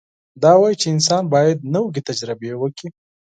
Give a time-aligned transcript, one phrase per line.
[0.43, 2.89] دا وایي چې انسان باید نوې تجربې وکړي.